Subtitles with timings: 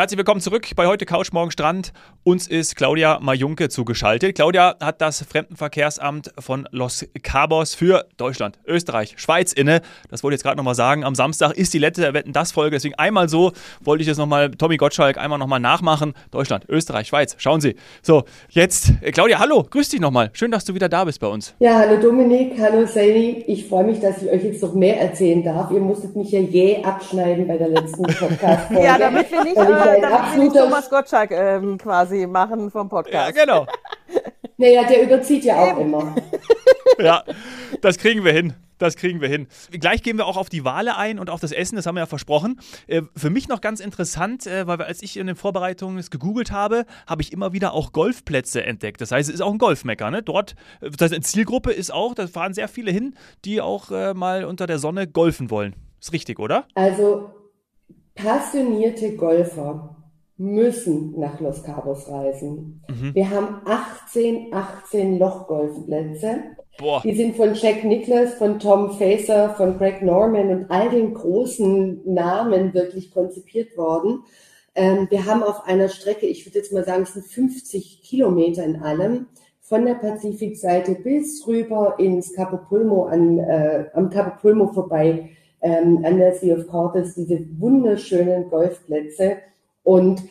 [0.00, 1.92] Herzlich willkommen zurück bei heute Couch Morgen Strand.
[2.24, 4.34] Uns ist Claudia Majunke zugeschaltet.
[4.34, 9.82] Claudia hat das Fremdenverkehrsamt von Los Cabos für Deutschland, Österreich, Schweiz inne.
[10.08, 11.04] Das wollte ich jetzt gerade nochmal sagen.
[11.04, 12.76] Am Samstag ist die letzte Wetten das Folge.
[12.76, 13.52] Deswegen einmal so
[13.82, 16.14] wollte ich es nochmal, Tommy Gottschalk, einmal nochmal nachmachen.
[16.30, 17.36] Deutschland, Österreich, Schweiz.
[17.36, 17.76] Schauen Sie.
[18.00, 20.30] So, jetzt, äh, Claudia, hallo, grüß dich nochmal.
[20.32, 21.54] Schön, dass du wieder da bist bei uns.
[21.58, 23.44] Ja, hallo Dominik, hallo Sani.
[23.46, 25.70] Ich freue mich, dass ich euch jetzt noch mehr erzählen darf.
[25.70, 28.82] Ihr musstet mich ja jäh abschneiden bei der letzten Podcast-Folge.
[28.82, 29.56] ja, damit wir nicht,
[29.98, 33.36] äh, wir nicht Thomas Gottschalk ähm, quasi machen vom Podcast.
[33.36, 33.66] Ja, genau.
[34.56, 36.14] naja, der überzieht ja auch immer.
[36.98, 37.22] ja,
[37.80, 38.54] das kriegen wir hin.
[38.80, 39.46] Das kriegen wir hin.
[39.70, 42.00] Gleich gehen wir auch auf die Wale ein und auf das Essen, das haben wir
[42.00, 42.58] ja versprochen.
[42.86, 46.50] Äh, für mich noch ganz interessant, äh, weil als ich in den Vorbereitungen es gegoogelt
[46.50, 49.02] habe, habe ich immer wieder auch Golfplätze entdeckt.
[49.02, 50.10] Das heißt, es ist auch ein Golfmecker.
[50.10, 50.22] Ne?
[50.22, 54.14] Dort, das heißt, eine Zielgruppe ist auch, da fahren sehr viele hin, die auch äh,
[54.14, 55.76] mal unter der Sonne golfen wollen.
[56.00, 56.64] Ist richtig, oder?
[56.74, 57.30] Also
[58.22, 59.96] passionierte Golfer
[60.36, 62.82] müssen nach Los Cabos reisen.
[62.88, 63.14] Mhm.
[63.14, 66.38] Wir haben 18, 18 Lochgolfplätze.
[66.78, 67.02] Boah.
[67.04, 72.00] Die sind von Jack Nicklaus, von Tom Facer, von Greg Norman und all den großen
[72.06, 74.20] Namen wirklich konzipiert worden.
[74.74, 78.64] Ähm, wir haben auf einer Strecke, ich würde jetzt mal sagen, es sind 50 Kilometer
[78.64, 79.26] in allem,
[79.60, 85.30] von der Pazifikseite bis rüber ins Capo Pulmo, an, äh, am Capo Pulmo vorbei,
[85.62, 89.36] ähm, an der Sea of Cortes, diese wunderschönen Golfplätze
[89.82, 90.22] und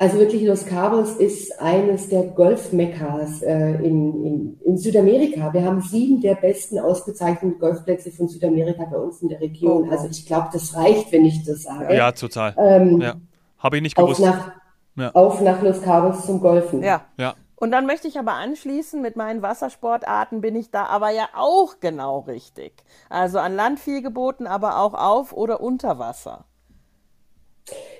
[0.00, 5.52] also wirklich Los Cabos ist eines der Golfmekkas äh, in, in, in Südamerika.
[5.52, 9.88] Wir haben sieben der besten ausgezeichneten Golfplätze von Südamerika bei uns in der Region.
[9.88, 9.90] Oh.
[9.90, 11.96] Also ich glaube, das reicht, wenn ich das sage.
[11.96, 12.54] Ja, total.
[12.56, 13.14] Ähm, ja.
[13.58, 14.20] Habe ich nicht gewusst.
[14.20, 14.52] Auf nach,
[14.94, 15.10] ja.
[15.14, 16.80] auf nach Los Cabos zum Golfen.
[16.80, 17.02] Ja.
[17.18, 17.34] ja.
[17.60, 21.80] Und dann möchte ich aber anschließen, mit meinen Wassersportarten bin ich da aber ja auch
[21.80, 22.72] genau richtig.
[23.10, 26.44] Also an Land viel geboten, aber auch auf oder unter Wasser.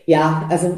[0.07, 0.77] Ja, also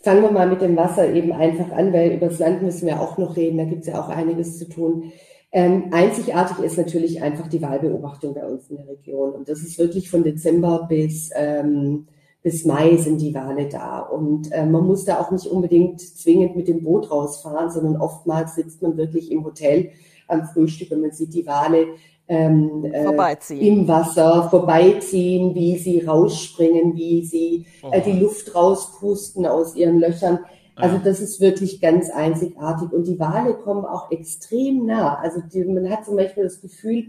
[0.00, 3.00] fangen wir mal mit dem Wasser eben einfach an, weil über das Land müssen wir
[3.00, 5.12] auch noch reden, da gibt es ja auch einiges zu tun.
[5.52, 9.32] Ähm, einzigartig ist natürlich einfach die Wahlbeobachtung bei uns in der Region.
[9.32, 12.08] Und das ist wirklich von Dezember bis, ähm,
[12.46, 13.98] bis Mai sind die Wale da.
[13.98, 18.54] Und äh, man muss da auch nicht unbedingt zwingend mit dem Boot rausfahren, sondern oftmals
[18.54, 19.90] sitzt man wirklich im Hotel
[20.28, 21.88] am Frühstück und man sieht die Wale
[22.28, 29.74] ähm, äh, im Wasser vorbeiziehen, wie sie rausspringen, wie sie äh, die Luft rauspusten aus
[29.74, 30.38] ihren Löchern.
[30.76, 32.92] Also das ist wirklich ganz einzigartig.
[32.92, 35.16] Und die Wale kommen auch extrem nah.
[35.16, 37.06] Also die, man hat zum Beispiel das Gefühl,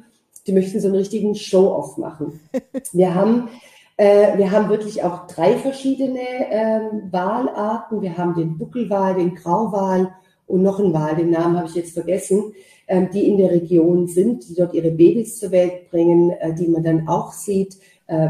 [0.48, 2.40] die möchten so einen richtigen Show-off machen.
[2.92, 3.50] Wir haben,
[3.98, 6.20] äh, wir haben wirklich auch drei verschiedene
[6.52, 8.02] ähm, Walarten.
[8.02, 10.14] Wir haben den Buckelwal, den Grauwal
[10.46, 12.54] und noch einen Wal, den Namen habe ich jetzt vergessen.
[12.88, 16.70] Ähm, die in der Region sind, die dort ihre Babys zur Welt bringen, äh, die
[16.70, 17.78] man dann auch sieht.
[18.06, 18.30] Äh,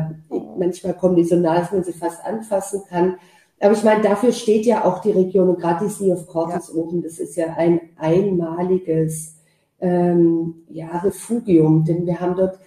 [0.58, 3.18] manchmal kommen die so nah, dass man sie fast anfassen kann.
[3.60, 6.72] Aber ich meine, dafür steht ja auch die Region und gerade die Sea of Cortes
[6.74, 6.82] ja.
[6.82, 9.36] oben, das ist ja ein einmaliges
[9.80, 12.60] ähm, ja, Refugium, denn wir haben dort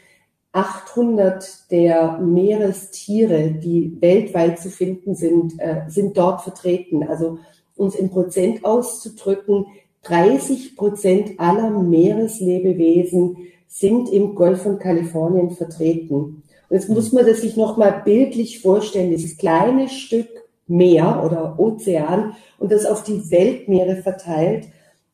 [0.52, 7.04] 800 der Meerestiere, die weltweit zu finden sind, äh, sind dort vertreten.
[7.04, 7.38] Also
[7.76, 9.66] uns in Prozent auszudrücken,
[10.02, 13.36] 30 Prozent aller Meereslebewesen
[13.68, 16.42] sind im Golf von Kalifornien vertreten.
[16.68, 20.28] Und jetzt muss man das sich nochmal bildlich vorstellen, dieses kleine Stück
[20.66, 24.68] Meer oder Ozean und das auf die Weltmeere verteilt.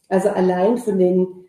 [0.08, 1.45] Also allein von den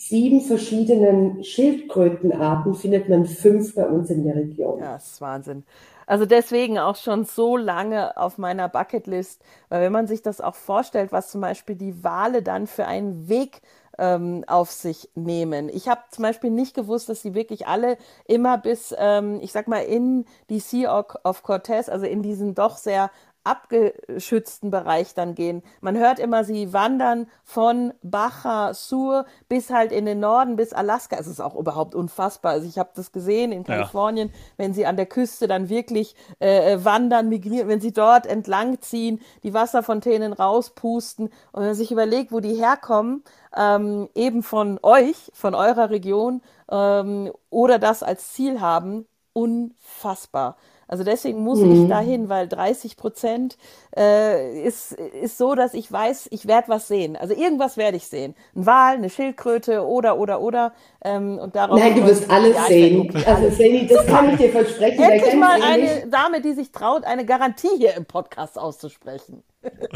[0.00, 4.80] sieben verschiedenen Schildkrötenarten findet man fünf bei uns in der Region.
[4.80, 5.64] Ja, das ist Wahnsinn.
[6.06, 10.54] Also deswegen auch schon so lange auf meiner Bucketlist, weil wenn man sich das auch
[10.54, 13.60] vorstellt, was zum Beispiel die Wale dann für einen Weg
[13.98, 15.68] ähm, auf sich nehmen.
[15.68, 19.68] Ich habe zum Beispiel nicht gewusst, dass sie wirklich alle immer bis, ähm, ich sag
[19.68, 23.10] mal, in die Sea of Cortez, also in diesen doch sehr
[23.44, 25.62] abgeschützten Bereich dann gehen.
[25.80, 31.16] Man hört immer, sie wandern von Baja Sur bis halt in den Norden, bis Alaska.
[31.18, 32.52] Es ist auch überhaupt unfassbar.
[32.52, 34.34] Also ich habe das gesehen in Kalifornien, ja.
[34.58, 39.20] wenn sie an der Küste dann wirklich äh, wandern, migrieren, wenn sie dort entlang ziehen,
[39.42, 43.24] die Wasserfontänen rauspusten und wenn man sich überlegt, wo die herkommen,
[43.56, 50.56] ähm, eben von euch, von eurer Region ähm, oder das als Ziel haben, unfassbar.
[50.90, 51.84] Also deswegen muss mhm.
[51.84, 53.56] ich dahin, weil 30 Prozent
[53.96, 57.16] äh, ist, ist so, dass ich weiß, ich werde was sehen.
[57.16, 58.34] Also irgendwas werde ich sehen.
[58.56, 60.72] Ein Wal, eine Schildkröte oder, oder, oder.
[61.04, 63.14] Ähm, und darauf Nein, du wirst alles ja, sehen.
[63.24, 65.00] Also Seni, das kann ich dir versprechen.
[65.00, 69.44] Endlich mal eine Dame, die sich traut, eine Garantie hier im Podcast auszusprechen.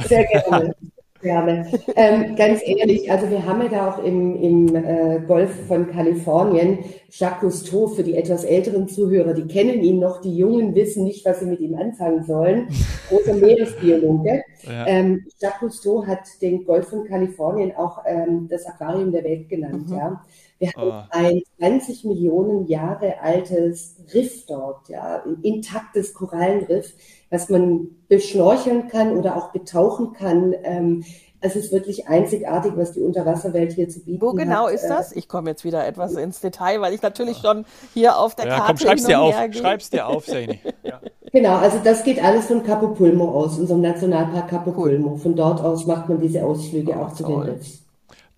[0.07, 0.77] Sehr gerne.
[1.25, 1.67] Gerne.
[1.97, 6.81] Ähm, ganz ehrlich, also wir haben ja da auch im, im äh, Golf von Kalifornien
[7.09, 11.25] Jacques Cousteau für die etwas älteren Zuhörer, die kennen ihn noch, die Jungen wissen nicht,
[11.25, 12.69] was sie mit ihm anfangen sollen.
[13.09, 14.43] Großer Meeresbiologe.
[14.65, 14.87] Ja.
[14.87, 19.89] Ähm, Jacques Cousteau hat den Golf von Kalifornien auch ähm, das Aquarium der Welt genannt.
[19.89, 19.97] Mhm.
[19.97, 20.25] Ja.
[20.59, 21.03] Wir haben oh.
[21.11, 26.95] ein 20 Millionen Jahre altes Riff dort, ja, ein intaktes Korallenriff,
[27.31, 30.55] was man beschnorcheln kann oder auch betauchen kann.
[30.63, 31.05] Ähm,
[31.41, 34.33] es ist wirklich einzigartig, was die Unterwasserwelt hier zu bieten hat.
[34.33, 34.75] Wo genau hat.
[34.75, 35.13] ist das?
[35.13, 38.57] Ich komme jetzt wieder etwas ins Detail, weil ich natürlich schon hier auf der ja,
[38.57, 40.61] Karte komm, schreib's dir auf, schreib's dir auf, Saini.
[40.83, 41.01] Ja.
[41.33, 45.17] Genau, also das geht alles von Capo Pulmo aus, unserem Nationalpark Capo Pulmo.
[45.17, 47.84] Von dort aus macht man diese Ausflüge oh, auch zu den Riffs.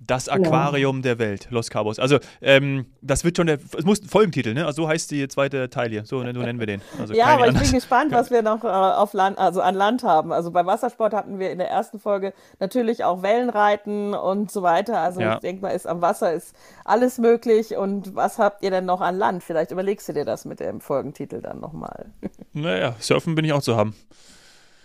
[0.07, 0.49] Das genau.
[0.49, 1.03] Aquarium ja.
[1.03, 1.99] der Welt, Los Cabos.
[1.99, 4.67] Also, ähm, das wird schon der, es muss ein Folgentitel, ne?
[4.67, 6.05] Also, so heißt die zweite Teil hier.
[6.05, 6.81] So, so nennen wir den.
[6.99, 10.05] Also ja, aber ich bin gespannt, was wir noch äh, auf Land, also an Land
[10.05, 10.33] haben.
[10.33, 15.01] Also, bei Wassersport hatten wir in der ersten Folge natürlich auch Wellenreiten und so weiter.
[15.01, 15.35] Also, ja.
[15.35, 16.55] ich denke mal, ist am Wasser ist
[16.85, 17.77] alles möglich.
[17.77, 19.43] Und was habt ihr denn noch an Land?
[19.43, 22.07] Vielleicht überlegst du dir das mit dem Folgentitel dann nochmal.
[22.53, 23.95] Naja, Surfen bin ich auch zu haben.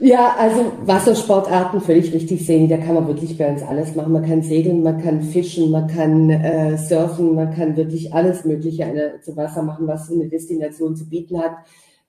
[0.03, 2.68] Ja, also Wassersportarten völlig richtig sehen.
[2.68, 4.13] Da kann man wirklich bei uns alles machen.
[4.13, 8.83] Man kann segeln, man kann fischen, man kann äh, surfen, man kann wirklich alles Mögliche
[8.83, 11.51] eine, zu Wasser machen, was so eine Destination zu bieten hat.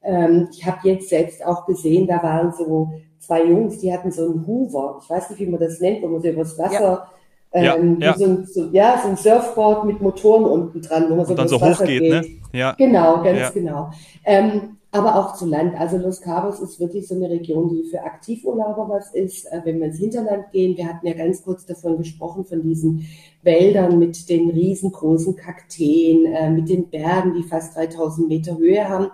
[0.02, 4.24] Ähm, ich habe jetzt selbst auch gesehen, da waren so zwei Jungs, die hatten so
[4.24, 4.98] einen Hoover.
[5.02, 7.08] Ich weiß nicht, wie man das nennt, wo man so übers Wasser ja.
[7.52, 8.16] Ähm, ja, ja.
[8.16, 11.38] So, ein, so, ja, so ein Surfboard mit Motoren unten dran, wo man so, Und
[11.38, 12.24] dann so hoch geht, geht, ne?
[12.52, 12.72] Ja.
[12.72, 13.50] Genau, ganz ja.
[13.50, 13.90] genau.
[14.24, 15.74] Ähm, aber auch zu Land.
[15.74, 19.46] Also Los Cabos ist wirklich so eine Region, die für Aktivurlauber was ist.
[19.46, 23.06] Äh, wenn wir ins Hinterland gehen, wir hatten ja ganz kurz davon gesprochen, von diesen
[23.42, 29.08] Wäldern mit den riesengroßen Kakteen, äh, mit den Bergen, die fast 3000 Meter Höhe haben.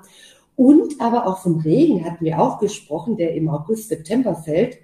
[0.57, 4.79] Und aber auch vom Regen hatten wir auch gesprochen, der im August, September fällt.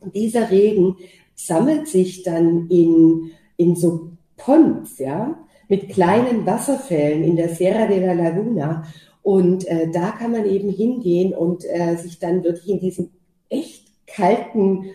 [0.00, 0.96] Und dieser Regen
[1.36, 5.38] sammelt sich dann in, in so Ponds, ja,
[5.68, 8.84] mit kleinen Wasserfällen in der Sierra de la Laguna.
[9.24, 13.10] Und äh, da kann man eben hingehen und äh, sich dann wirklich in diesen
[13.48, 14.90] echt kalten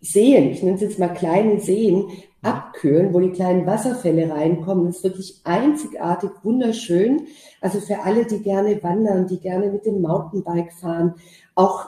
[0.00, 2.04] Seen, ich nenne es jetzt mal kleine Seen,
[2.40, 4.86] abkühlen, wo die kleinen Wasserfälle reinkommen.
[4.86, 7.22] Das ist wirklich einzigartig, wunderschön.
[7.60, 11.14] Also für alle, die gerne wandern, die gerne mit dem Mountainbike fahren,
[11.56, 11.86] auch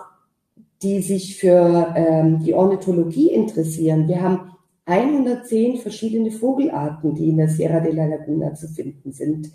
[0.83, 4.09] die sich für ähm, die Ornithologie interessieren.
[4.09, 4.56] Wir haben
[4.87, 9.51] 110 verschiedene Vogelarten, die in der Sierra de la Laguna zu finden sind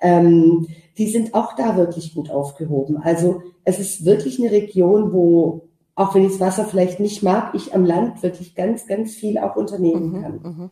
[0.00, 0.66] ähm,
[0.98, 2.98] die sind auch da wirklich gut aufgehoben.
[2.98, 7.54] Also es ist wirklich eine Region, wo, auch wenn ich das Wasser vielleicht nicht mag,
[7.54, 10.40] ich am Land wirklich ganz, ganz viel auch unternehmen mhm, kann.
[10.42, 10.70] Mhm.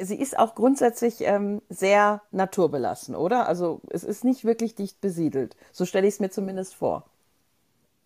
[0.00, 3.48] Sie ist auch grundsätzlich ähm, sehr naturbelassen, oder?
[3.48, 5.56] Also es ist nicht wirklich dicht besiedelt.
[5.72, 7.04] So stelle ich es mir zumindest vor.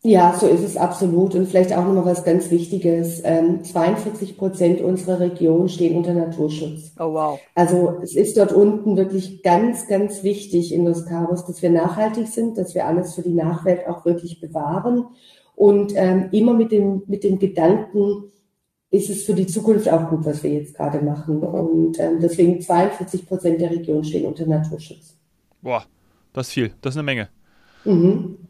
[0.06, 1.34] Ja, so ist es absolut.
[1.34, 3.22] Und vielleicht auch nochmal was ganz Wichtiges.
[3.24, 6.92] Ähm, 42 Prozent unserer Region stehen unter Naturschutz.
[7.00, 7.40] Oh, wow.
[7.56, 12.28] Also es ist dort unten wirklich ganz, ganz wichtig in Los Cabos, dass wir nachhaltig
[12.28, 15.06] sind, dass wir alles für die Nachwelt auch wirklich bewahren.
[15.56, 18.30] Und ähm, immer mit dem, mit dem Gedanken,
[18.92, 21.38] ist es für die Zukunft auch gut, was wir jetzt gerade machen.
[21.38, 21.42] Mhm.
[21.42, 25.16] Und ähm, deswegen 42 Prozent der Region stehen unter Naturschutz.
[25.62, 25.84] Boah,
[26.32, 26.72] das ist viel.
[26.80, 27.28] Das ist eine Menge.
[27.84, 28.45] Mhm.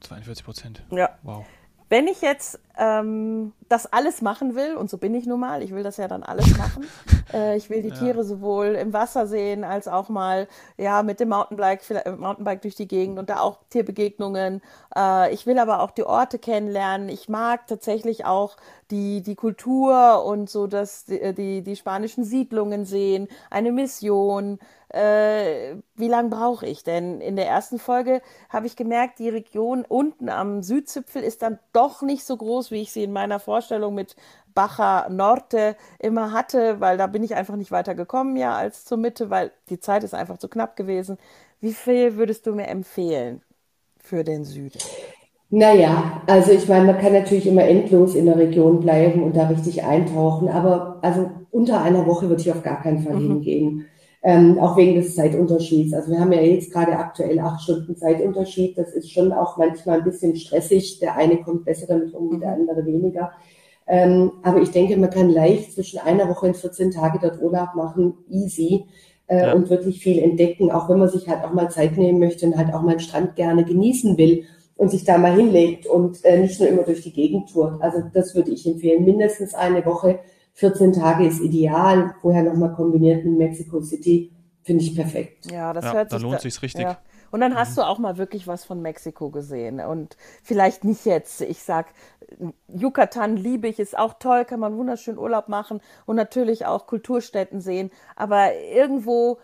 [0.00, 0.82] 42 Prozent.
[0.90, 1.10] Ja.
[1.22, 1.44] Wow.
[1.88, 5.70] Wenn ich jetzt ähm, das alles machen will, und so bin ich nun mal, ich
[5.70, 6.86] will das ja dann alles machen.
[7.32, 7.94] äh, ich will die ja.
[7.94, 12.74] Tiere sowohl im Wasser sehen, als auch mal ja mit dem Mountainbike, äh, Mountainbike durch
[12.74, 14.62] die Gegend und da auch Tierbegegnungen.
[14.96, 17.08] Äh, ich will aber auch die Orte kennenlernen.
[17.08, 18.56] Ich mag tatsächlich auch
[18.90, 24.58] die, die Kultur und so dass die, die, die spanischen Siedlungen sehen, eine Mission
[24.90, 26.82] äh, wie lange brauche ich?
[26.82, 31.58] Denn in der ersten Folge habe ich gemerkt, die Region unten am Südzipfel ist dann
[31.72, 34.16] doch nicht so groß, wie ich sie in meiner Vorstellung mit
[34.58, 38.98] Baja Norte immer hatte, weil da bin ich einfach nicht weiter gekommen, ja, als zur
[38.98, 41.16] Mitte, weil die Zeit ist einfach zu knapp gewesen.
[41.60, 43.42] Wie viel würdest du mir empfehlen
[44.02, 44.78] für den Süden?
[45.50, 49.46] Naja, also ich meine, man kann natürlich immer endlos in der Region bleiben und da
[49.46, 53.28] richtig eintauchen, aber also unter einer Woche würde ich auf gar keinen Fall mhm.
[53.28, 53.86] hingehen
[54.22, 55.94] ähm, auch wegen des Zeitunterschieds.
[55.94, 58.76] Also wir haben ja jetzt gerade aktuell acht Stunden Zeitunterschied.
[58.76, 60.98] Das ist schon auch manchmal ein bisschen stressig.
[61.00, 62.68] Der eine kommt besser damit um, der mhm.
[62.68, 63.32] andere weniger.
[63.88, 67.74] Ähm, aber ich denke, man kann leicht zwischen einer Woche und 14 Tage dort Urlaub
[67.74, 68.84] machen, easy.
[69.26, 69.52] Äh, ja.
[69.54, 72.56] Und wirklich viel entdecken, auch wenn man sich halt auch mal Zeit nehmen möchte und
[72.56, 74.44] halt auch mal den Strand gerne genießen will
[74.76, 77.82] und sich da mal hinlegt und äh, nicht nur immer durch die Gegend tourt.
[77.82, 79.04] Also das würde ich empfehlen.
[79.04, 80.20] Mindestens eine Woche
[80.54, 85.50] 14 Tage ist ideal, vorher nochmal kombiniert mit Mexico City, finde ich perfekt.
[85.52, 86.18] Ja, das ja, hört sich.
[86.18, 86.82] Da lohnt da, sich's richtig.
[86.82, 86.98] Ja.
[87.30, 87.74] Und dann hast mhm.
[87.76, 89.80] du auch mal wirklich was von Mexiko gesehen.
[89.80, 91.86] Und vielleicht nicht jetzt, ich sag,
[92.68, 97.60] Yucatan liebe ich, ist auch toll, kann man wunderschön Urlaub machen und natürlich auch Kulturstätten
[97.60, 97.90] sehen.
[98.16, 99.38] Aber irgendwo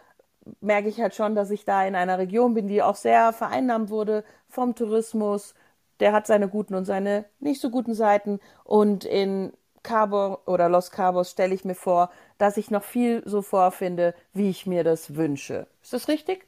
[0.61, 3.91] merke ich halt schon, dass ich da in einer Region bin, die auch sehr vereinnahmt
[3.91, 5.55] wurde vom Tourismus.
[6.01, 8.41] Der hat seine guten und seine nicht so guten Seiten.
[8.65, 13.43] Und in Cabo oder Los Cabos stelle ich mir vor, dass ich noch viel so
[13.43, 15.67] vorfinde, wie ich mir das wünsche.
[15.83, 16.47] Ist das richtig?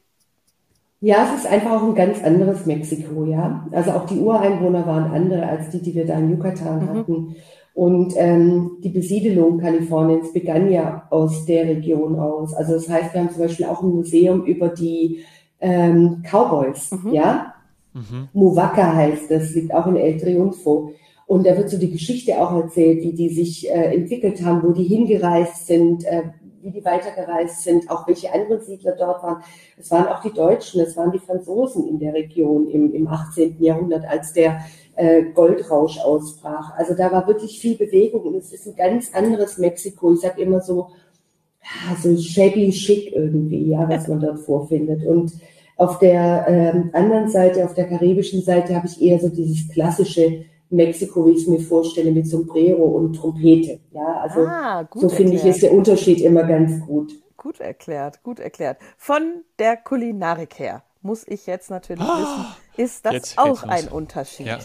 [0.99, 3.67] Ja, es ist einfach auch ein ganz anderes Mexiko, ja.
[3.71, 6.89] Also auch die Ureinwohner waren andere als die, die wir da in Yucatan mhm.
[6.89, 7.35] hatten.
[7.75, 12.55] Und ähm, die Besiedelung Kaliforniens begann ja aus der Region aus.
[12.55, 15.19] Also das heißt, wir haben zum Beispiel auch ein Museum über die
[15.61, 17.13] ähm, Cowboys, mhm.
[17.13, 17.53] ja.
[17.93, 18.29] Mhm.
[18.33, 20.93] Muwaka heißt das, liegt auch in El Triunfo.
[21.27, 24.71] Und da wird so die Geschichte auch erzählt, wie die sich äh, entwickelt haben, wo
[24.71, 26.23] die hingereist sind, äh,
[26.61, 29.43] wie die weitergereist sind, auch welche anderen Siedler dort waren.
[29.77, 33.57] Es waren auch die Deutschen, es waren die Franzosen in der Region im, im 18.
[33.59, 34.61] Jahrhundert, als der
[34.95, 36.73] äh, Goldrausch ausbrach.
[36.77, 40.13] Also da war wirklich viel Bewegung und es ist ein ganz anderes Mexiko.
[40.13, 40.89] Ich sage immer so,
[41.61, 45.05] ja, so shabby schick irgendwie, ja, was man dort vorfindet.
[45.05, 45.33] Und
[45.75, 50.45] auf der ähm, anderen Seite, auf der karibischen Seite, habe ich eher so dieses klassische
[50.69, 53.79] Mexiko, wie ich es mir vorstelle, mit Sombrero und Trompete.
[53.91, 57.13] Ja, also ah, so finde ich, ist der Unterschied immer ganz gut.
[57.37, 58.77] Gut erklärt, gut erklärt.
[58.97, 62.45] Von der Kulinarik her muss ich jetzt natürlich oh, wissen,
[62.77, 64.47] ist das jetzt, auch jetzt ein Unterschied?
[64.47, 64.59] Ja.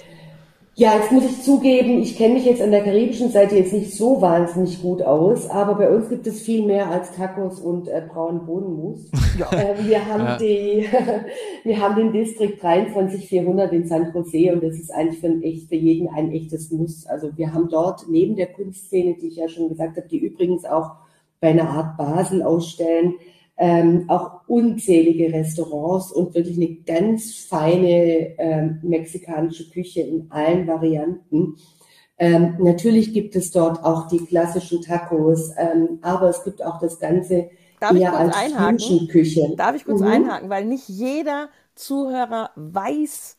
[0.74, 3.94] Ja, jetzt muss ich zugeben, ich kenne mich jetzt an der karibischen Seite jetzt nicht
[3.94, 8.02] so wahnsinnig gut aus, aber bei uns gibt es viel mehr als Tacos und äh,
[8.08, 9.10] braunen Bohnenmus.
[9.38, 9.50] Ja.
[9.50, 10.36] Äh, wir haben ja.
[10.36, 10.86] die,
[11.64, 15.68] wir haben den Distrikt 23400 in San Jose und das ist eigentlich für, ein echt,
[15.70, 17.06] für jeden ein echtes Muss.
[17.06, 20.66] Also wir haben dort neben der Kunstszene, die ich ja schon gesagt habe, die übrigens
[20.66, 20.96] auch
[21.40, 23.14] bei einer Art Basel ausstellen,
[23.56, 31.56] ähm, auch unzählige Restaurants und wirklich eine ganz feine ähm, mexikanische Küche in allen Varianten.
[32.18, 36.98] Ähm, natürlich gibt es dort auch die klassischen Tacos, ähm, aber es gibt auch das
[36.98, 39.08] Ganze Darf eher als einhaken?
[39.08, 39.54] Küche.
[39.56, 40.06] Darf ich kurz mhm.
[40.06, 43.36] einhaken, weil nicht jeder Zuhörer weiß,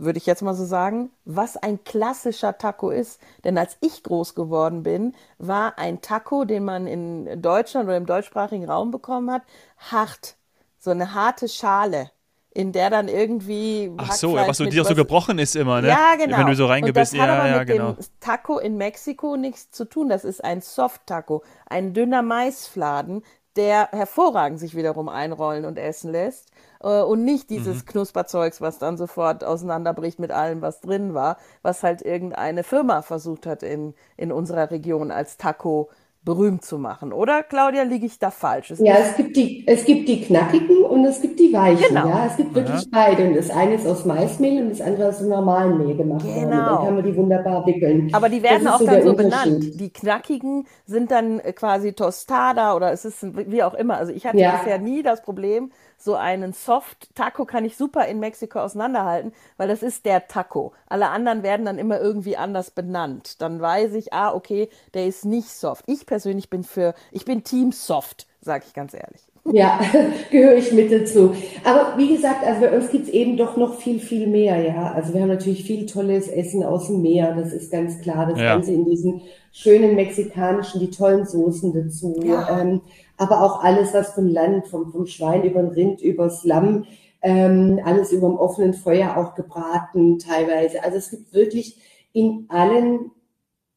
[0.00, 3.20] würde ich jetzt mal so sagen, was ein klassischer Taco ist.
[3.44, 8.06] Denn als ich groß geworden bin, war ein Taco, den man in Deutschland oder im
[8.06, 9.42] deutschsprachigen Raum bekommen hat,
[9.78, 10.36] hart.
[10.78, 12.10] So eine harte Schale
[12.52, 13.92] in der dann irgendwie.
[13.96, 15.88] Ach so, was so, die auch so gebrochen ist immer, ne?
[15.88, 16.38] Ja, genau.
[16.38, 17.92] Wenn du so reingebisst, ja, ja, mit genau.
[17.92, 20.08] dem Taco in Mexiko nichts zu tun.
[20.08, 23.22] Das ist ein Soft-Taco, ein dünner Maisfladen,
[23.56, 26.50] der hervorragend sich wiederum einrollen und essen lässt
[26.82, 27.86] äh, und nicht dieses mhm.
[27.86, 33.46] Knusperzeugs, was dann sofort auseinanderbricht mit allem, was drin war, was halt irgendeine Firma versucht
[33.46, 35.90] hat in, in unserer Region als Taco
[36.22, 37.12] berühmt zu machen.
[37.12, 38.70] Oder, Claudia, liege ich da falsch?
[38.70, 41.88] Es ja, es gibt, die, es gibt die knackigen und es gibt die weichen.
[41.88, 42.08] Genau.
[42.08, 42.88] Ja, es gibt wirklich ja.
[42.90, 43.24] beide.
[43.24, 46.24] Und das eine ist aus Maismehl und das andere aus normalen Mehl gemacht.
[46.24, 46.40] Genau.
[46.40, 46.50] Worden.
[46.50, 48.10] Dann kann man die wunderbar wickeln.
[48.12, 49.80] Aber die werden auch so dann so benannt.
[49.80, 53.96] Die knackigen sind dann quasi Tostada oder es ist wie auch immer.
[53.96, 54.56] Also ich hatte ja.
[54.56, 55.70] bisher nie das Problem,
[56.02, 60.72] so einen Soft-Taco kann ich super in Mexiko auseinanderhalten, weil das ist der Taco.
[60.86, 63.42] Alle anderen werden dann immer irgendwie anders benannt.
[63.42, 65.84] Dann weiß ich, ah, okay, der ist nicht soft.
[65.86, 69.29] Ich persönlich bin für, ich bin Team Soft, sage ich ganz ehrlich.
[69.44, 69.80] Ja,
[70.30, 71.34] gehöre ich mit dazu.
[71.64, 74.92] Aber wie gesagt, also bei uns gibt's eben doch noch viel, viel mehr, ja.
[74.92, 78.26] Also wir haben natürlich viel tolles Essen aus dem Meer, das ist ganz klar.
[78.26, 78.54] Das ja.
[78.54, 82.20] Ganze in diesen schönen mexikanischen, die tollen Soßen dazu.
[82.22, 82.60] Ja.
[82.60, 82.82] Ähm,
[83.16, 86.84] aber auch alles, was vom Land, vom, vom Schwein über den Rind, übers Lamm,
[87.22, 90.82] ähm, alles über dem offenen Feuer auch gebraten teilweise.
[90.84, 91.76] Also es gibt wirklich
[92.12, 93.10] in allen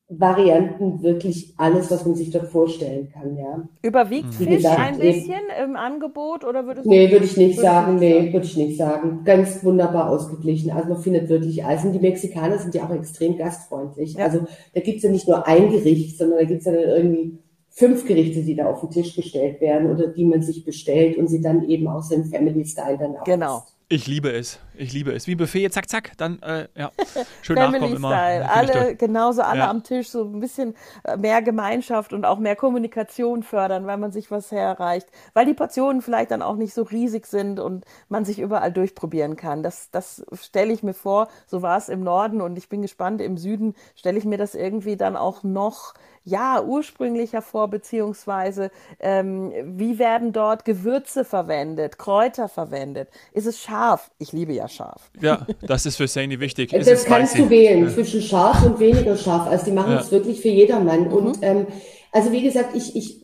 [0.10, 3.68] Varianten wirklich alles, was man sich dort vorstellen kann, ja.
[3.82, 4.32] Überwiegt mhm.
[4.32, 6.90] Fisch gesagt, ein bisschen im Angebot oder würdest du?
[6.90, 9.22] Nee, würde ich nicht sagen, nee, würde ich nicht sagen.
[9.24, 10.72] Ganz wunderbar ausgeglichen.
[10.72, 11.86] Also man findet wirklich alles.
[11.86, 14.16] Und die Mexikaner sind ja auch extrem gastfreundlich.
[14.16, 14.26] Ja.
[14.26, 18.06] Also da gibt's ja nicht nur ein Gericht, sondern da gibt's ja dann irgendwie fünf
[18.06, 21.42] Gerichte, die da auf den Tisch gestellt werden oder die man sich bestellt und sie
[21.42, 23.24] dann eben aus dem Family Style dann auch.
[23.24, 23.64] Genau.
[23.94, 24.58] Ich liebe es.
[24.74, 25.28] Ich liebe es.
[25.28, 26.92] Wie ein Buffet, zack, zack, dann, äh, ja,
[27.44, 28.42] schön Family nachkommen Style.
[28.42, 28.52] immer.
[28.52, 29.70] Alle, genauso alle ja.
[29.70, 30.74] am Tisch, so ein bisschen
[31.04, 35.10] äh, mehr Gemeinschaft und auch mehr Kommunikation fördern, weil man sich was herreicht.
[35.36, 39.36] Weil die Portionen vielleicht dann auch nicht so riesig sind und man sich überall durchprobieren
[39.36, 39.62] kann.
[39.62, 41.28] Das, das stelle ich mir vor.
[41.46, 44.56] So war es im Norden und ich bin gespannt, im Süden stelle ich mir das
[44.56, 52.48] irgendwie dann auch noch ja, ursprünglicher vor, beziehungsweise ähm, wie werden dort Gewürze verwendet, Kräuter
[52.48, 53.10] verwendet?
[53.34, 54.12] Ist es scharf?
[54.20, 55.12] Ich liebe ja scharf.
[55.22, 56.72] Ja, das ist für Sandy wichtig.
[56.74, 57.90] Ist das kannst du wählen ja.
[57.90, 59.48] zwischen scharf und weniger scharf.
[59.48, 61.08] Also die machen es wirklich für jedermann.
[61.08, 61.14] Mhm.
[61.14, 61.68] Und ähm,
[62.12, 63.22] also wie gesagt, ich, ich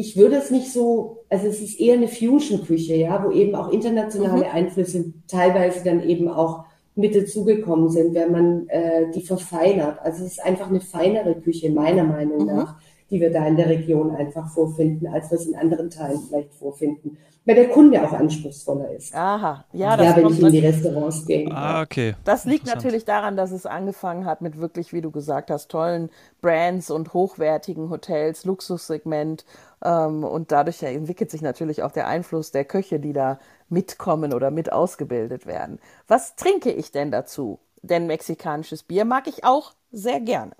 [0.00, 3.68] ich würde es nicht so, also es ist eher eine Fusion-Küche, ja, wo eben auch
[3.68, 4.50] internationale mhm.
[4.50, 9.98] Einflüsse teilweise dann eben auch mit dazugekommen sind, wenn man äh, die verfeinert.
[10.00, 12.46] Also es ist einfach eine feinere Küche, meiner Meinung mhm.
[12.46, 12.76] nach,
[13.10, 16.54] die wir da in der Region einfach vorfinden, als wir es in anderen Teilen vielleicht
[16.54, 19.14] vorfinden weil der Kunde auch anspruchsvoller ist.
[19.14, 21.50] Aha, ja, das ja wenn ich in die Restaurants gehe.
[21.50, 22.14] Ah, okay.
[22.24, 26.10] Das liegt natürlich daran, dass es angefangen hat mit wirklich, wie du gesagt hast, tollen
[26.42, 29.44] Brands und hochwertigen Hotels, Luxussegment.
[29.82, 33.38] Ähm, und dadurch entwickelt sich natürlich auch der Einfluss der Köche, die da
[33.68, 35.78] mitkommen oder mit ausgebildet werden.
[36.08, 37.58] Was trinke ich denn dazu?
[37.82, 40.52] Denn mexikanisches Bier mag ich auch sehr gerne.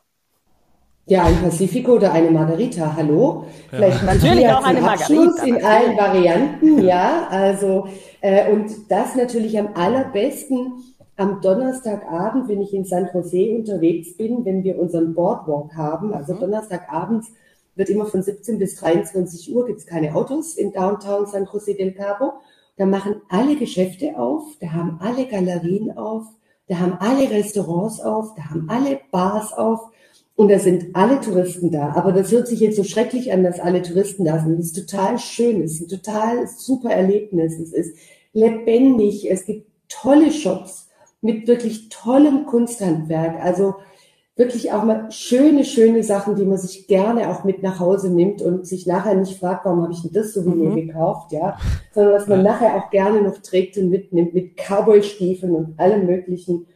[1.10, 3.46] Ja, ein Pacifico oder eine Margarita, hallo.
[3.72, 3.78] Ja.
[3.78, 5.42] Vielleicht natürlich auch eine Margarita.
[5.44, 7.26] In allen Varianten, ja.
[7.28, 7.88] Also,
[8.20, 10.84] äh, und das natürlich am allerbesten
[11.16, 16.14] am Donnerstagabend, wenn ich in San Jose unterwegs bin, wenn wir unseren Boardwalk haben.
[16.14, 16.40] Also mhm.
[16.42, 17.26] Donnerstagabends
[17.74, 21.90] wird immer von 17 bis 23 Uhr, gibt's keine Autos in Downtown San Jose del
[21.90, 22.34] Cabo.
[22.76, 26.26] Da machen alle Geschäfte auf, da haben alle Galerien auf,
[26.68, 29.90] da haben alle Restaurants auf, da haben alle Bars auf.
[30.40, 31.92] Und da sind alle Touristen da.
[31.92, 34.58] Aber das hört sich jetzt so schrecklich an, dass alle Touristen da sind.
[34.58, 35.60] Das ist total schön.
[35.60, 37.58] Es ist ein total super Erlebnis.
[37.58, 37.94] Es ist
[38.32, 39.30] lebendig.
[39.30, 40.88] Es gibt tolle Shops
[41.20, 43.44] mit wirklich tollem Kunsthandwerk.
[43.44, 43.74] Also
[44.34, 48.40] wirklich auch mal schöne, schöne Sachen, die man sich gerne auch mit nach Hause nimmt
[48.40, 50.86] und sich nachher nicht fragt, warum habe ich denn das so wie mir mhm.
[50.86, 51.58] gekauft, ja,
[51.92, 56.66] sondern was man nachher auch gerne noch trägt und mitnimmt mit Cowboy-Stiefeln und allem möglichen.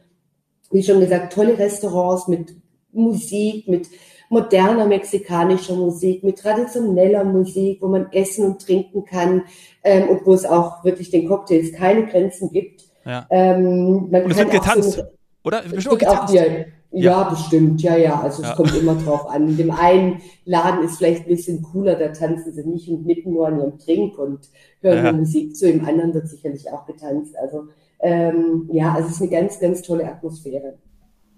[0.69, 2.53] Wie schon gesagt, tolle Restaurants mit
[2.95, 3.87] Musik, mit
[4.29, 9.43] moderner mexikanischer Musik, mit traditioneller Musik, wo man essen und trinken kann
[9.83, 12.83] ähm, und wo es auch wirklich den Cocktails keine Grenzen gibt.
[13.05, 13.27] Ja.
[13.29, 15.03] Ähm, man und es wird getanzt, so,
[15.43, 15.61] oder?
[15.61, 16.31] Bestimmt getanzt.
[16.31, 16.63] Auch, ja, ja.
[16.91, 18.19] ja, bestimmt, ja, ja.
[18.19, 19.49] Also es kommt immer drauf an.
[19.49, 23.47] In dem einen Laden ist vielleicht ein bisschen cooler, da tanzen sie nicht mitten nur
[23.47, 24.49] an ihrem Trink und
[24.81, 25.11] hören ja.
[25.11, 25.69] Musik zu.
[25.69, 27.35] Im anderen wird sicherlich auch getanzt.
[27.37, 27.65] Also
[27.99, 30.77] ähm, ja, also es ist eine ganz, ganz tolle Atmosphäre.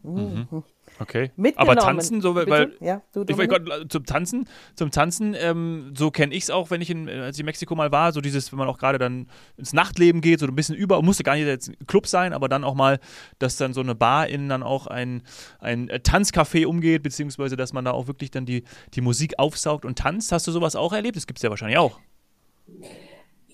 [0.04, 0.64] Mhm.
[1.00, 1.32] Okay.
[1.56, 6.34] Aber tanzen, so weil ja, du, ich wollte zum Tanzen, zum Tanzen, ähm, so kenne
[6.34, 8.60] ich es auch, wenn ich in, als ich in Mexiko mal war, so dieses, wenn
[8.60, 9.27] man auch gerade dann
[9.58, 12.50] ins Nachtleben geht, so ein bisschen über, musste gar nicht jetzt ein Club sein, aber
[12.50, 13.00] dann auch mal,
[13.39, 15.22] dass dann so eine Bar innen dann auch ein,
[15.60, 20.00] ein Tanzcafé umgeht, beziehungsweise dass man da auch wirklich dann die, die Musik aufsaugt und
[20.00, 20.32] tanzt.
[20.32, 21.15] Hast du sowas auch erlebt?
[21.15, 22.00] Das gibt es ja wahrscheinlich auch.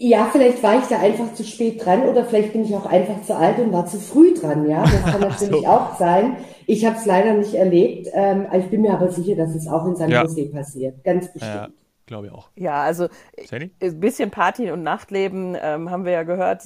[0.06, 3.22] Ja, vielleicht war ich da einfach zu spät dran oder vielleicht bin ich auch einfach
[3.22, 4.68] zu alt und war zu früh dran.
[4.70, 5.68] Ja, das kann natürlich so.
[5.68, 6.36] auch sein.
[6.68, 8.10] Ich habe es leider nicht erlebt.
[8.12, 10.24] Ähm, ich bin mir aber sicher, dass es auch in San ja.
[10.24, 11.02] Jose passiert.
[11.06, 11.56] Ganz bestimmt.
[11.56, 11.70] Ja.
[12.06, 12.50] Glaube ich auch.
[12.56, 13.08] Ja, also
[13.46, 13.72] Sandy?
[13.82, 16.64] ein bisschen Party und Nachtleben ähm, haben wir ja gehört,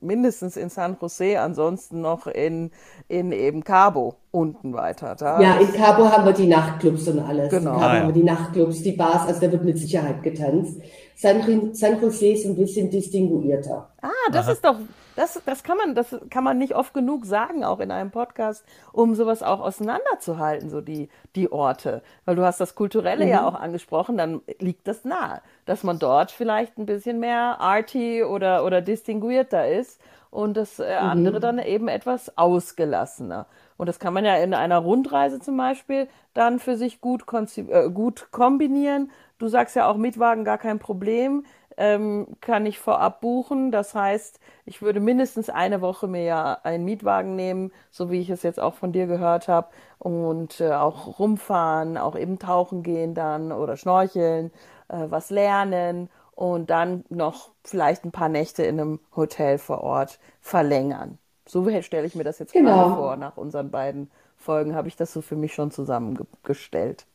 [0.00, 2.72] mindestens in San Jose, ansonsten noch in,
[3.06, 5.14] in eben Cabo unten weiter.
[5.14, 7.50] Da ja, in Cabo haben wir die Nachtclubs und alles.
[7.50, 7.74] Genau.
[7.74, 8.00] In Cabo ah, ja.
[8.00, 10.80] haben wir die Nachtclubs, die Bars, also da wird mit Sicherheit getanzt.
[11.20, 13.90] San, San Jose ist ein bisschen distinguierter.
[14.00, 14.52] Ah, das Aha.
[14.52, 14.76] ist doch
[15.16, 18.64] das, das, kann man, das kann man nicht oft genug sagen, auch in einem Podcast,
[18.92, 22.00] um sowas auch auseinanderzuhalten, so die, die Orte.
[22.24, 23.30] Weil du hast das Kulturelle mhm.
[23.30, 28.24] ja auch angesprochen, dann liegt das nahe, dass man dort vielleicht ein bisschen mehr arty
[28.24, 31.08] oder, oder distinguierter ist und das äh, mhm.
[31.08, 33.44] andere dann eben etwas ausgelassener.
[33.76, 37.24] Und das kann man ja in einer Rundreise zum Beispiel dann für sich gut,
[37.56, 39.10] äh, gut kombinieren.
[39.40, 41.42] Du sagst ja auch Mietwagen gar kein Problem
[41.80, 43.72] ähm, kann ich vorab buchen.
[43.72, 48.28] Das heißt, ich würde mindestens eine Woche mir ja einen Mietwagen nehmen, so wie ich
[48.28, 53.14] es jetzt auch von dir gehört habe, und äh, auch rumfahren, auch eben tauchen gehen
[53.14, 54.50] dann oder schnorcheln,
[54.88, 60.18] äh, was lernen und dann noch vielleicht ein paar Nächte in einem Hotel vor Ort
[60.42, 61.18] verlängern.
[61.46, 62.70] So stelle ich mir das jetzt genau.
[62.70, 63.16] gerade vor.
[63.16, 67.06] Nach unseren beiden Folgen habe ich das so für mich schon zusammengestellt.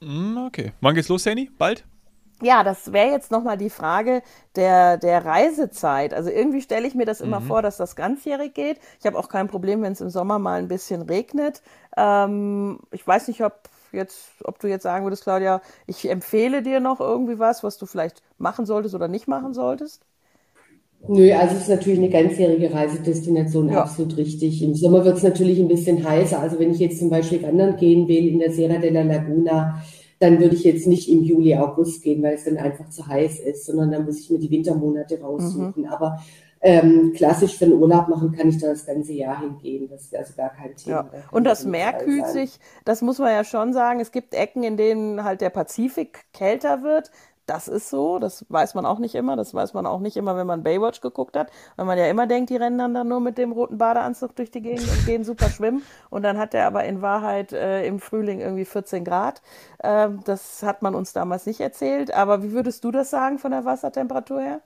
[0.00, 0.72] Hm, okay.
[0.80, 1.50] Wann geht's los, Sandy?
[1.58, 1.84] Bald?
[2.40, 4.22] ja, das wäre jetzt nochmal die Frage
[4.54, 6.14] der, der Reisezeit.
[6.14, 7.46] Also irgendwie stelle ich mir das immer mhm.
[7.46, 8.78] vor, dass das ganzjährig geht.
[9.00, 11.62] Ich habe auch kein Problem, wenn es im Sommer mal ein bisschen regnet.
[11.96, 16.78] Ähm, ich weiß nicht, ob jetzt, ob du jetzt sagen würdest, Claudia, ich empfehle dir
[16.78, 20.04] noch irgendwie was, was du vielleicht machen solltest oder nicht machen solltest.
[21.06, 23.82] Nö, also es ist natürlich eine ganzjährige Reisedestination ja.
[23.82, 24.62] absolut richtig.
[24.62, 26.40] Im Sommer wird es natürlich ein bisschen heißer.
[26.40, 29.82] Also wenn ich jetzt zum Beispiel wandern gehen will in der Sierra de la Laguna,
[30.18, 33.38] dann würde ich jetzt nicht im Juli, August gehen, weil es dann einfach zu heiß
[33.40, 35.84] ist, sondern dann muss ich mir die Wintermonate raussuchen.
[35.84, 35.86] Mhm.
[35.86, 36.18] Aber
[36.60, 39.88] ähm, klassisch für den Urlaub machen kann ich da das ganze Jahr hingehen.
[39.88, 41.08] Das ist also gar kein Thema.
[41.12, 41.22] Ja.
[41.30, 44.00] Und das Meer kühlt sich, das muss man ja schon sagen.
[44.00, 47.12] Es gibt Ecken, in denen halt der Pazifik kälter wird.
[47.48, 49.34] Das ist so, das weiß man auch nicht immer.
[49.34, 52.26] Das weiß man auch nicht immer, wenn man Baywatch geguckt hat, weil man ja immer
[52.26, 55.24] denkt, die rennen dann, dann nur mit dem roten Badeanzug durch die Gegend und gehen
[55.24, 55.82] super schwimmen.
[56.10, 59.40] Und dann hat er aber in Wahrheit äh, im Frühling irgendwie 14 Grad.
[59.78, 62.12] Äh, das hat man uns damals nicht erzählt.
[62.12, 64.60] Aber wie würdest du das sagen von der Wassertemperatur her?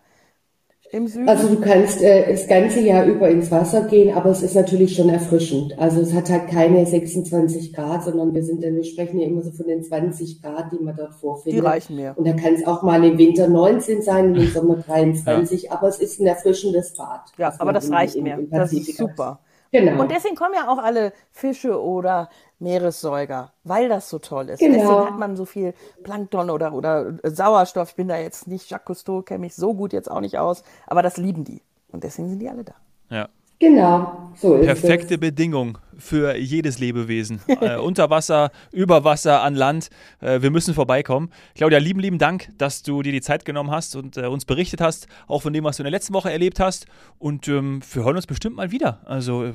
[0.92, 1.28] Im Süden?
[1.28, 4.94] Also du kannst äh, das ganze Jahr über ins Wasser gehen, aber es ist natürlich
[4.94, 5.78] schon erfrischend.
[5.78, 9.50] Also es hat halt keine 26 Grad, sondern wir sind, wir sprechen ja immer so
[9.50, 11.62] von den 20 Grad, die man dort vorfindet.
[11.62, 12.14] Die reichen mir.
[12.16, 15.72] Und da kann es auch mal im Winter 19 sein im Sommer 23, ja.
[15.72, 17.22] aber es ist ein erfrischendes Bad.
[17.38, 18.38] Ja, aber das reicht mir.
[18.50, 19.40] das ist super.
[19.72, 20.02] Genau.
[20.02, 24.60] Und deswegen kommen ja auch alle Fische oder Meeressäuger, weil das so toll ist.
[24.60, 24.78] Genau.
[24.78, 27.90] Deswegen hat man so viel Plankton oder, oder Sauerstoff.
[27.90, 30.62] Ich bin da jetzt nicht Jacques Cousteau, kenne mich so gut jetzt auch nicht aus,
[30.86, 31.62] aber das lieben die.
[31.90, 32.74] Und deswegen sind die alle da.
[33.08, 33.28] Ja.
[33.62, 35.20] Genau, so ist Perfekte es.
[35.20, 37.40] Bedingung für jedes Lebewesen.
[37.60, 39.88] äh, unter Wasser, über Wasser, an Land.
[40.20, 41.30] Äh, wir müssen vorbeikommen.
[41.54, 44.80] Claudia, lieben, lieben Dank, dass du dir die Zeit genommen hast und äh, uns berichtet
[44.80, 46.86] hast, auch von dem, was du in der letzten Woche erlebt hast.
[47.20, 49.00] Und ähm, wir hören uns bestimmt mal wieder.
[49.04, 49.52] Also, äh,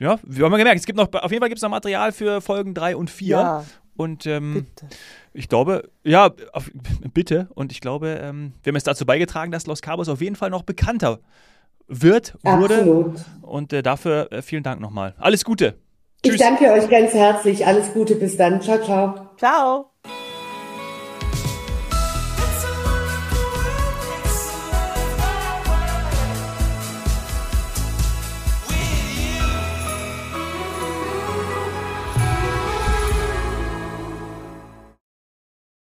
[0.00, 2.12] ja, wir haben ja gemerkt, es gibt noch, auf jeden Fall gibt es noch Material
[2.12, 3.28] für Folgen 3 und 4.
[3.28, 3.64] Ja.
[3.94, 4.68] Und ähm,
[5.34, 6.70] ich glaube, ja, auf,
[7.12, 7.48] bitte.
[7.54, 10.48] Und ich glaube, ähm, wir haben es dazu beigetragen, dass Los Cabos auf jeden Fall
[10.48, 11.20] noch bekannter
[11.88, 12.74] wird, wurde.
[12.74, 13.14] Absolut.
[13.42, 15.14] Und äh, dafür äh, vielen Dank nochmal.
[15.18, 15.74] Alles Gute.
[16.22, 16.36] Tschüss.
[16.36, 17.66] Ich danke euch ganz herzlich.
[17.66, 18.14] Alles Gute.
[18.14, 18.60] Bis dann.
[18.60, 19.30] Ciao, ciao.
[19.36, 19.90] Ciao.